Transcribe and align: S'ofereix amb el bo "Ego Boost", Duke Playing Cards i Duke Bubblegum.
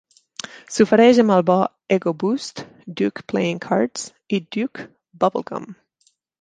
S'ofereix 0.77 1.19
amb 1.23 1.33
el 1.35 1.43
bo 1.49 1.57
"Ego 1.97 2.15
Boost", 2.25 2.63
Duke 3.03 3.27
Playing 3.35 3.63
Cards 3.69 4.09
i 4.39 4.43
Duke 4.59 4.91
Bubblegum. 5.25 5.73